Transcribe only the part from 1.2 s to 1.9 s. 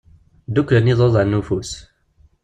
n ufus.